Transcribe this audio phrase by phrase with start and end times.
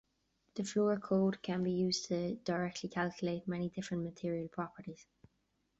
[0.55, 5.05] The Fleur code can be used to directly calculate many different material properties.